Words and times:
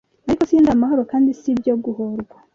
Ariko 0.27 0.43
si 0.47 0.61
ndi 0.61 0.71
amahoro 0.75 1.01
kandi 1.11 1.29
si 1.39 1.47
ibyo 1.53 1.73
guhorwa 1.83 2.37